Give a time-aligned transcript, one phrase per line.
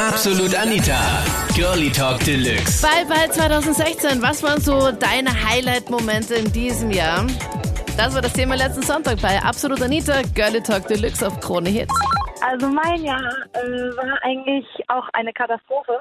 [0.00, 0.98] Absolut Anita.
[1.54, 2.80] Girlie Talk Deluxe.
[2.80, 4.22] Bye bye 2016.
[4.22, 7.26] Was waren so deine Highlight-Momente in diesem Jahr?
[7.98, 11.92] Das war das Thema letzten Sonntag bei Absolut Anita, Girlie Talk Deluxe auf Krone Hits.
[12.40, 13.20] Also mein Jahr
[13.52, 13.60] äh,
[13.96, 15.98] war eigentlich auch eine Katastrophe.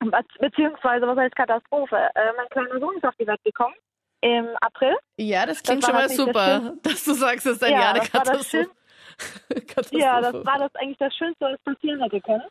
[0.00, 1.96] Be- Beziehungsweise, was heißt Katastrophe?
[2.14, 3.74] Äh, mein kleiner Sohn ist auf die Welt gekommen
[4.20, 4.94] im April.
[5.16, 7.72] Ja, das klingt war schon mal natürlich das super, dass du sagst, es ist ein
[7.72, 8.22] Ja, Jahr eine das das.
[9.74, 9.98] Katastrophe.
[9.98, 12.42] Ja, das war das eigentlich das Schönste, was passieren hätte können.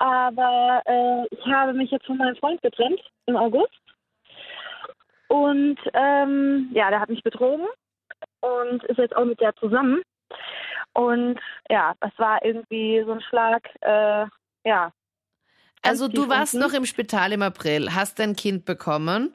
[0.00, 3.70] Aber äh, ich habe mich jetzt von meinem Freund getrennt im August.
[5.28, 7.66] Und ähm, ja, der hat mich betrogen
[8.40, 10.00] und ist jetzt auch mit der zusammen.
[10.94, 14.26] Und ja, das war irgendwie so ein Schlag, äh,
[14.64, 14.90] ja.
[15.82, 16.66] Also du warst unten.
[16.66, 19.32] noch im Spital im April, hast dein Kind bekommen,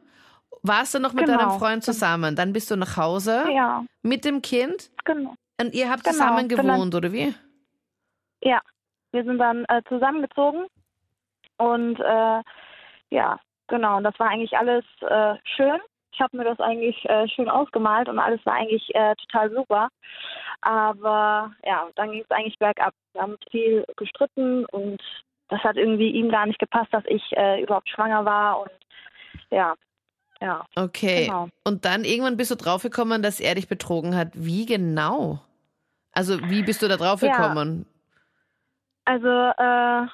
[0.63, 1.37] warst du noch mit Genau.
[1.37, 5.35] deinem Freund zusammen, dann bist du nach Hause Ja, mit dem Kind genau.
[5.61, 7.33] und ihr habt Genau, zusammen gewohnt, oder wie?
[8.41, 8.61] Ja,
[9.15, 10.67] wir sind dann äh, zusammengezogen
[11.57, 12.41] und äh,
[13.09, 13.97] ja, genau.
[13.97, 15.79] Und das war eigentlich alles äh, schön.
[16.11, 19.87] Ich habe mir das eigentlich äh, schön ausgemalt und alles war eigentlich äh, total super.
[20.61, 22.93] Aber ja, dann ging es eigentlich bergab.
[23.13, 25.01] Wir haben viel gestritten und
[25.47, 28.71] das hat irgendwie ihm gar nicht gepasst, dass ich äh, überhaupt schwanger war und
[29.51, 29.75] ja,
[30.41, 31.25] ja, Okay.
[31.25, 31.47] genau.
[31.63, 34.29] Und dann irgendwann bist du draufgekommen, dass er dich betrogen hat.
[34.33, 35.39] Wie genau?
[36.11, 37.85] Also wie bist du da draufgekommen?
[39.05, 40.07] Also äh,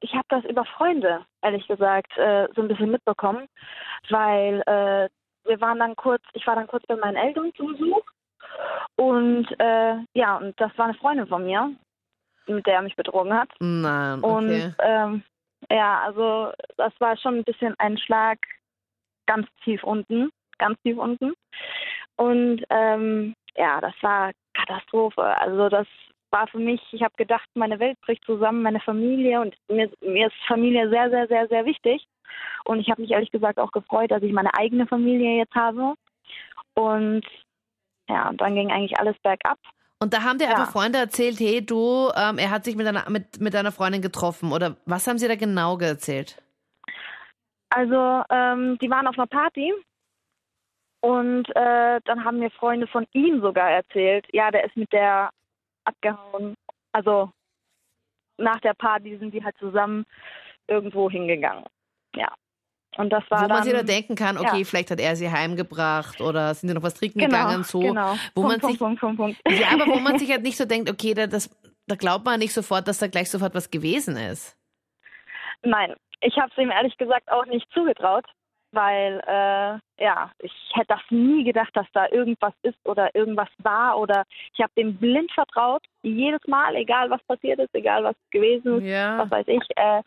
[0.00, 3.46] ich habe das über Freunde, ehrlich gesagt, äh, so ein bisschen mitbekommen,
[4.08, 5.08] weil äh,
[5.48, 8.02] wir waren dann kurz, ich war dann kurz bei meinen Eltern zu Besuch
[8.96, 11.72] und äh, ja, und das war eine Freundin von mir,
[12.46, 13.50] mit der er mich betrogen hat.
[13.60, 14.72] Nein, Und okay.
[14.80, 15.22] ähm,
[15.70, 18.38] ja, also das war schon ein bisschen ein Schlag
[19.26, 21.34] ganz tief unten, ganz tief unten.
[22.16, 25.22] Und ähm, ja, das war Katastrophe.
[25.22, 25.86] Also das
[26.30, 30.26] war für mich, ich habe gedacht, meine Welt bricht zusammen, meine Familie und mir, mir
[30.26, 32.06] ist Familie sehr, sehr, sehr, sehr wichtig.
[32.64, 35.94] Und ich habe mich ehrlich gesagt auch gefreut, dass ich meine eigene Familie jetzt habe.
[36.74, 37.24] Und
[38.08, 39.58] ja, und dann ging eigentlich alles bergab.
[39.98, 40.50] Und da haben dir ja.
[40.50, 44.02] einfach Freunde erzählt, hey du, ähm, er hat sich mit deiner, mit, mit deiner Freundin
[44.02, 44.52] getroffen.
[44.52, 46.42] Oder was haben sie da genau erzählt?
[47.70, 49.72] Also, ähm, die waren auf einer Party
[51.00, 55.30] und äh, dann haben mir Freunde von ihm sogar erzählt, ja, der ist mit der
[55.86, 56.54] abgehauen.
[56.92, 57.30] Also
[58.38, 60.04] nach der Party sind die halt zusammen
[60.68, 61.64] irgendwo hingegangen.
[62.14, 62.32] Ja.
[62.96, 64.64] Und das war Wo dann man sich da denken kann, okay, ja.
[64.64, 67.80] vielleicht hat er sie heimgebracht oder sind sie noch was trinken genau, gegangen, so.
[67.80, 68.14] genau.
[68.34, 69.40] wo Punkt, man Punkt, sich- Punkt, Punkt, Punkt.
[69.48, 71.50] Ja, aber wo man sich halt nicht so denkt, okay, da, das,
[71.86, 74.56] da glaubt man nicht sofort, dass da gleich sofort was gewesen ist.
[75.62, 78.24] Nein, ich habe es ihm ehrlich gesagt auch nicht zugetraut,
[78.76, 83.98] weil äh, ja, ich hätte das nie gedacht, dass da irgendwas ist oder irgendwas war
[83.98, 84.22] oder
[84.54, 88.84] ich habe dem blind vertraut, jedes Mal, egal was passiert ist, egal was gewesen ist,
[88.84, 89.18] Ja.
[89.18, 89.62] was weiß ich.
[89.76, 90.02] Äh,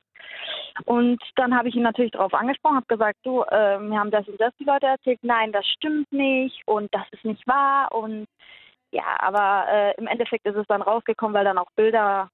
[0.85, 4.27] und dann habe ich ihn natürlich darauf angesprochen, habe gesagt, du, äh, mir haben das
[4.27, 8.27] und das die Leute erzählt, nein, das stimmt nicht und das ist nicht wahr und
[8.91, 12.29] ja, aber äh, im Endeffekt ist es dann rausgekommen, weil dann auch Bilder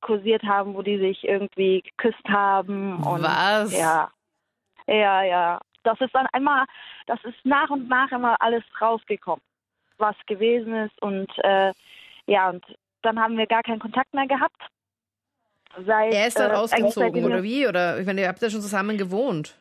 [0.00, 3.76] kursiert haben, wo die sich irgendwie geküsst haben und Was?
[3.76, 4.10] ja,
[4.86, 5.60] ja, ja.
[5.82, 6.64] Das ist dann einmal,
[7.06, 9.42] das ist nach und nach immer alles rausgekommen,
[9.98, 11.72] was gewesen ist und äh,
[12.26, 12.64] ja und
[13.02, 14.60] dann haben wir gar keinen Kontakt mehr gehabt.
[15.86, 17.66] Seit, Er ist dann äh, ausgezogen, oder wie?
[17.66, 19.56] Oder ich meine, ihr habt ja schon zusammen gewohnt.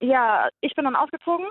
[0.00, 1.46] Ja, ich bin dann ausgezogen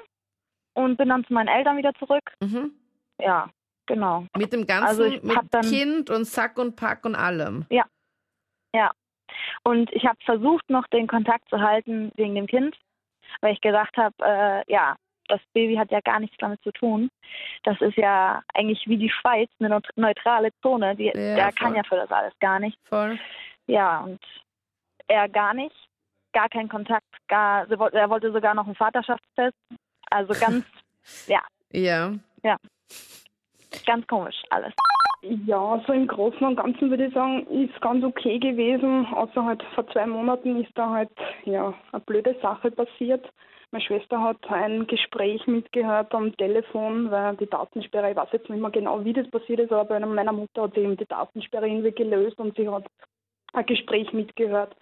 [0.73, 2.23] und bin dann zu meinen Eltern wieder zurück.
[2.41, 2.71] Mhm.
[3.19, 3.49] Ja,
[3.85, 4.25] genau.
[4.35, 7.65] Mit dem ganzen, Also mit dann- Kind und Sack und Pack und allem.
[9.63, 12.75] Und ich habe versucht, noch den Kontakt zu halten wegen dem Kind,
[13.41, 14.95] weil ich gedacht habe, äh, ja,
[15.27, 17.09] das Baby hat ja gar nichts damit zu tun.
[17.63, 20.95] Das ist ja eigentlich wie die Schweiz, eine neut- neutrale Zone.
[20.97, 21.77] Die, Ja, der kann voll.
[21.77, 22.77] ja für das alles gar nicht.
[22.89, 23.17] Voll.
[23.67, 24.19] Ja, und
[25.07, 25.75] er gar nicht.
[26.33, 27.05] Gar keinen Kontakt.
[27.27, 29.55] Gar, er wollte sogar noch einen Vaterschaftstest.
[30.09, 30.65] Also ganz,
[31.27, 32.57] Ja.
[33.85, 34.73] ganz komisch alles.
[35.21, 39.05] Ja, so im Großen und Ganzen würde ich sagen, ist ganz okay gewesen.
[39.13, 41.11] Außer halt vor zwei Monaten ist da halt
[41.45, 43.31] ja eine blöde Sache passiert.
[43.69, 48.59] Meine Schwester hat ein Gespräch mitgehört am Telefon, weil die Datensperre, ich weiß jetzt nicht
[48.59, 51.67] mehr genau, wie das passiert ist, aber bei meiner Mutter hat sie eben die Datensperre
[51.67, 52.85] irgendwie gelöst und sie hat
[53.53, 54.75] ein Gespräch mitgehört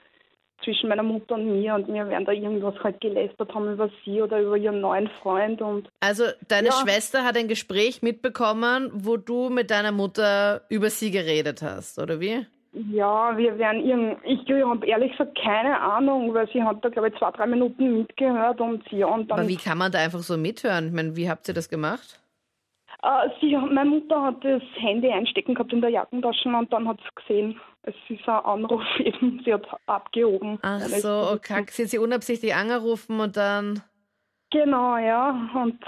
[0.63, 4.21] zwischen meiner Mutter und mir und wir werden da irgendwas halt gelästert haben über sie
[4.21, 6.73] oder über ihren neuen Freund und Also deine Ja.
[6.73, 12.19] Schwester hat ein Gespräch mitbekommen, wo du mit deiner Mutter über sie geredet hast, oder
[12.19, 12.45] wie?
[12.73, 14.19] Ja, wir werden irgend.
[14.23, 17.47] Ich, ich habe ehrlich gesagt keine Ahnung, weil sie hat da, glaube ich, zwei, drei
[17.47, 19.39] Minuten mitgehört und ja, und dann.
[19.39, 20.87] Aber wie kann man da einfach so mithören?
[20.87, 22.19] Ich meine, wie habt ihr das gemacht?
[23.01, 26.87] Äh, sie, hat- meine Mutter hat das Handy einstecken gehabt in der Jackentasche und dann
[26.87, 30.59] hat sie gesehen, es ist ein Anruf eben, sie hat abgehoben.
[30.61, 31.65] Ach so, okay.
[31.69, 33.81] Sie hat sie unabsichtlich angerufen und dann.
[34.51, 35.49] Genau, ja.
[35.53, 35.79] Und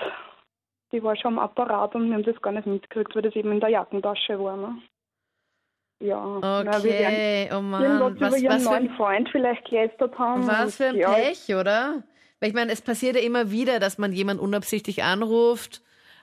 [0.92, 3.52] die war schon am Apparat und wir haben das gar nicht mitgekriegt, weil das eben
[3.52, 4.56] in der Jackentasche war.
[4.56, 4.81] Ne?
[6.00, 6.38] Ja.
[6.38, 8.16] Okay, na, oh Mann.
[8.19, 10.48] Was, über ihren was, neuen für, Freund vielleicht gelästert haben.
[10.48, 12.04] was für ein ja, Pech, oder?
[12.40, 15.81] Weil ich meine, es passiert ja immer wieder, dass man jemand unabsichtlich anruft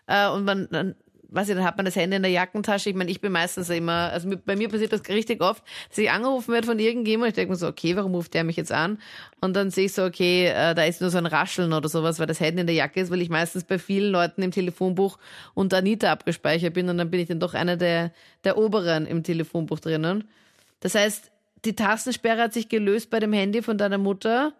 [0.09, 0.95] äh, und man dann,
[1.31, 2.89] weiß ich, dann hat man das Handy in der Jackentasche.
[2.91, 6.11] Ich meine, ich bin meistens immer, also bei mir passiert das richtig oft, dass ich
[6.11, 7.29] angerufen werde von irgendjemandem.
[7.29, 8.99] Ich denke mir so, okay, warum ruft der mich jetzt an?
[9.41, 12.19] Und dann sehe ich so, okay, äh, da ist nur so ein Rascheln oder sowas,
[12.19, 15.19] weil das Handy in der Jacke ist, weil ich meistens bei vielen Leuten im Telefonbuch
[15.55, 18.13] unter Anita abgespeichert bin und dann bin ich dann doch einer der,
[18.45, 20.25] der oberen im Telefonbuch drinnen.
[20.81, 21.31] Das heißt,
[21.65, 24.55] die Tastensperre hat sich gelöst bei dem Handy von deiner Mutter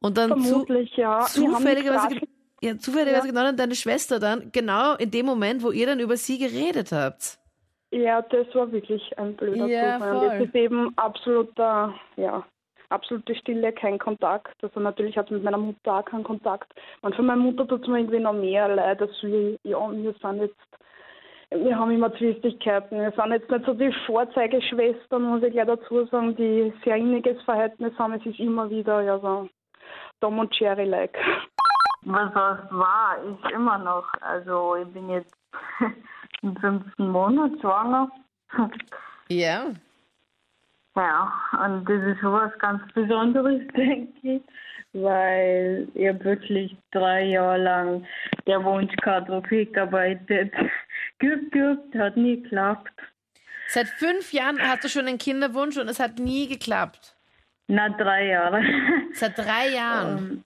[0.00, 1.26] und dann zu, Vermutlich, ja.
[1.34, 2.20] Wir haben zufälligerweise,
[2.62, 3.32] ja, zufälligerweise Ja.
[3.32, 6.92] genau dann deine Schwester dann, genau in dem Moment, wo ihr dann über sie geredet
[6.92, 7.38] habt.
[7.90, 10.18] Ja, das war wirklich ein blöder Ja, Zufall.
[10.18, 10.26] Voll.
[10.32, 12.44] jetzt ist eben absoluter, ja,
[12.90, 14.62] absolute Stille, kein Kontakt.
[14.62, 16.70] Also natürlich hat mit meiner Mutter auch keinen Kontakt.
[17.02, 20.14] Und für meine Mutter tut es mir irgendwie noch mehr leid, dass wir, ja, wir
[20.20, 20.56] sind jetzt,
[21.50, 23.00] wir haben immer Zwistigkeiten.
[23.00, 27.40] Wir sind jetzt nicht so die Vorzeigeschwestern, muss ich gleich dazu sagen, die sehr inniges
[27.44, 28.12] Verhältnis haben.
[28.14, 29.48] Es ist immer wieder, ja, so
[30.20, 31.16] Tom und Jerry-like.
[32.10, 34.06] Was was war, ist immer noch.
[34.22, 35.34] Also ich bin jetzt
[36.42, 38.10] im fünften Monat schwanger.
[39.28, 39.66] Ja.
[40.96, 41.32] Ja,
[41.64, 44.42] und das ist sowas ganz Besonderes, denke ich,
[44.94, 48.06] weil ich hab wirklich drei Jahre lang
[48.46, 50.54] der Wunsch gehabt, auf gearbeitet.
[51.18, 52.90] Geübt, hat nie geklappt.
[53.68, 57.14] Seit fünf Jahren hast du schon einen Kinderwunsch und es hat nie geklappt.
[57.66, 58.62] Na, drei Jahre.
[59.12, 60.42] Seit drei Jahren.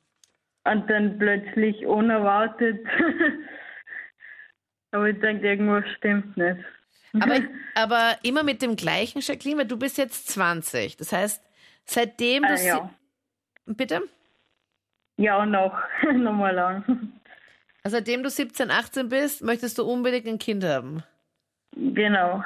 [0.65, 2.87] Und dann plötzlich unerwartet.
[4.93, 6.59] Aber ich denke, irgendwas stimmt nicht.
[7.21, 7.41] Aber,
[7.75, 10.97] aber immer mit dem gleichen, Jacqueline, weil du bist jetzt 20.
[10.97, 11.43] Das heißt,
[11.85, 12.53] seitdem du...
[12.53, 12.91] Ah, ja.
[13.65, 14.03] Bitte?
[15.17, 15.79] ja, noch.
[16.13, 17.13] Nochmal lang.
[17.83, 21.03] Also seitdem du 17, 18 bist, möchtest du unbedingt ein Kind haben.
[21.75, 22.45] Genau.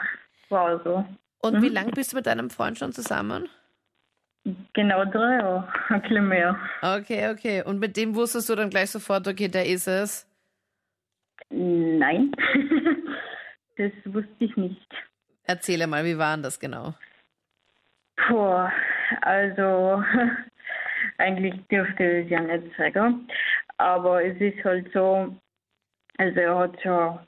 [0.49, 1.05] War so.
[1.41, 3.49] Und wie lange bist du mit deinem Freund schon zusammen?
[4.75, 5.69] Genau drei Jahre.
[5.89, 6.59] Ein bisschen mehr.
[6.83, 7.63] Okay, okay.
[7.65, 10.27] Und mit dem wusstest du dann gleich sofort, okay, der ist es.
[11.51, 12.33] Nein.
[13.77, 14.95] das wusste ich nicht.
[15.45, 16.95] Erzähle mal, wie war denn das genau?
[18.17, 18.69] Puh,
[19.23, 20.03] also
[21.19, 23.29] eigentlich dürfte ich es ja nicht sagen.
[23.79, 25.37] Aber es ist halt so,
[26.19, 27.19] also er hat schon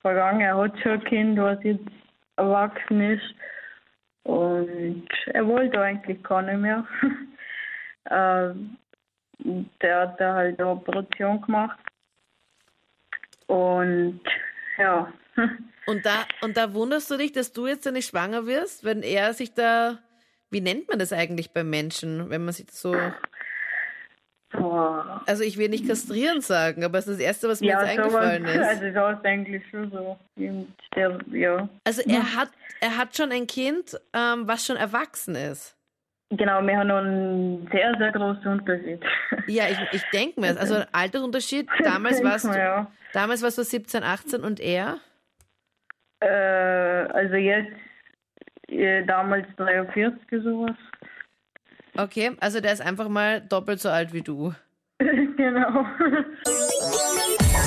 [0.00, 1.90] vergangen, er hat schon ein Kind, was jetzt
[2.36, 3.34] erwachsen ist.
[4.28, 6.86] Und er wollte eigentlich gar nicht mehr.
[8.10, 8.78] Ähm,
[9.82, 11.78] der hat da halt eine Operation gemacht.
[13.46, 14.22] Und
[14.78, 15.12] ja,
[15.86, 19.32] Und da, und da wunderst du dich, dass du jetzt nicht schwanger wirst, wenn er
[19.32, 19.98] sich da,
[20.50, 22.94] wie nennt man das eigentlich bei Menschen, wenn man sich so,
[24.52, 25.22] boah.
[25.26, 27.96] also ich will nicht kastrieren sagen, aber es ist das Erste, was mir Ja, jetzt
[27.96, 28.68] sowas, eingefallen ist.
[28.68, 30.18] also ist eigentlich schon so.
[30.94, 31.68] Der, ja.
[31.84, 32.50] Also er hat,
[32.80, 35.74] er hat schon ein Kind, ähm, was schon erwachsen ist.
[36.30, 39.02] Genau, wir haben noch einen sehr, sehr großen Unterschied.
[39.46, 42.90] Ja, ich, ich denke mir, also ein Altersunterschied, damals Denk warst du, Ja.
[43.14, 44.98] damals warst du 17, 18 und er?
[46.20, 47.72] Äh, also jetzt,
[48.68, 50.76] äh, damals 43 sowas.
[51.98, 54.54] Okay, also der ist einfach mal doppelt so alt wie du.
[55.00, 55.84] genau.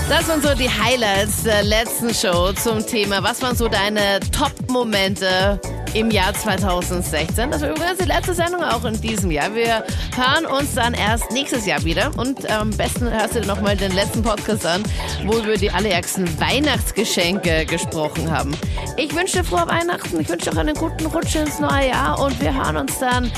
[0.08, 3.22] Das waren so die Highlights der letzten Show zum Thema.
[3.24, 5.60] Was waren so deine Top-Momente
[5.94, 7.52] im Jahr 2016?
[7.52, 9.54] Das war übrigens die letzte Sendung auch in diesem Jahr.
[9.54, 9.84] Wir
[10.16, 12.12] hören uns dann erst nächstes Jahr wieder.
[12.18, 14.84] Und am besten hörst du dir nochmal den letzten Podcast an,
[15.26, 18.56] wo wir über die allerärgsten Weihnachtsgeschenke gesprochen haben.
[18.98, 20.20] Ich wünsche dir frohe Weihnachten.
[20.20, 22.20] Ich wünsche dir auch einen guten Rutsch ins neue Jahr.
[22.20, 23.32] Und wir hören uns dann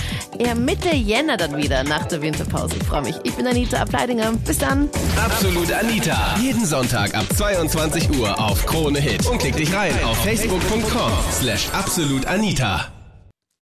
[0.55, 2.75] Mitte Jänner dann wieder nach der Winterpause.
[2.79, 3.15] Ich freue mich.
[3.23, 4.31] Ich bin Anita Ableidinger.
[4.45, 4.89] Bis dann.
[5.23, 6.35] Absolut Anita.
[6.39, 9.25] Jeden Sonntag ab 22 Uhr auf Krone Hit.
[9.27, 12.42] Und klick dich rein auf facebook.com slash absolutanita.
[12.43, 13.02] Anita.